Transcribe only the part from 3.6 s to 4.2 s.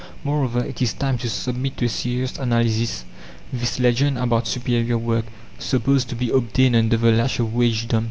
legend